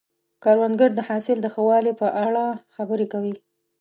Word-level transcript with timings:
کروندګر 0.43 0.91
د 0.95 0.99
حاصل 1.07 1.37
د 1.41 1.47
ښه 1.53 1.61
والي 1.67 1.93
په 2.01 2.07
اړه 2.25 2.43
خبرې 2.75 3.05
کوي 3.13 3.33